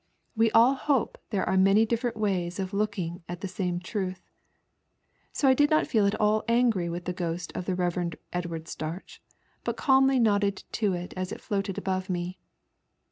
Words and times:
We 0.35 0.49
all 0.49 0.73
hope 0.73 1.19
there 1.29 1.47
are 1.47 1.55
many 1.57 1.85
different 1.85 2.17
ways 2.17 2.57
of 2.57 2.73
looking 2.73 3.21
at 3.29 3.41
the 3.41 3.47
same 3.47 3.79
truth. 3.79 4.31
So 5.31 5.47
I 5.47 5.53
did 5.53 5.69
■not 5.69 5.85
feel 5.85 6.07
at 6.07 6.19
all 6.19 6.43
angry 6.47 6.89
with 6.89 7.05
the 7.05 7.13
ghost 7.13 7.51
of 7.53 7.65
the 7.65 7.75
Rev. 7.75 8.13
Edward 8.33 8.67
Starch, 8.67 9.21
but 9.63 9.77
calmly 9.77 10.17
nodded 10.19 10.63
to 10.71 10.93
it 10.93 11.13
as 11.15 11.31
it 11.31 11.39
floated 11.39 11.75
ftfcove 11.75 12.09
me. 12.09 12.39